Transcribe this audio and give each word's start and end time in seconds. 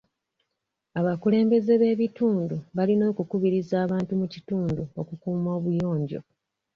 Abakulembeze 0.99 1.73
b'ebitundu 1.81 2.55
balina 2.77 3.03
okukubiriza 3.11 3.75
abantu 3.85 4.11
mu 4.19 4.25
kitundu 4.33 4.81
okukuuma 5.01 5.49
obuyonjo. 5.57 6.19